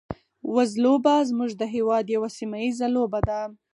وزلوبه 0.53 1.15
زموږ 1.29 1.51
د 1.61 1.63
هېواد 1.73 2.05
یوه 2.15 2.29
سیمه 2.37 2.57
ییزه 2.63 2.87
لوبه 2.95 3.19
ده. 3.27 3.39